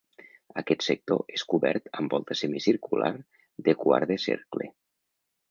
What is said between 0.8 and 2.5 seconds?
sector és cobert amb volta